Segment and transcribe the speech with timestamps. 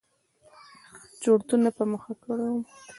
[1.21, 2.61] چورتونو په مخه کړى وم.